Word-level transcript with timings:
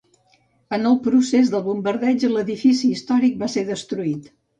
En 0.77 0.85
el 0.91 0.95
procés 1.07 1.51
del 1.55 1.61
bombardeig 1.67 2.17
de 2.23 2.31
l'edifici 2.31 2.89
històric 2.95 3.37
va 3.43 3.51
ser 3.57 3.65
destruït. 3.69 4.33